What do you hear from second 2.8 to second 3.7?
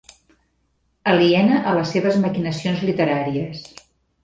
literàries.